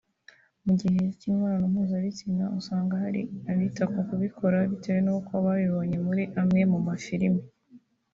[0.65, 6.79] Mu gihe cy’imibonano mpuzabitsina usanga hari abita ku kubikora bitewe n’uko babibonye muri amwe mu
[6.87, 7.43] mafirime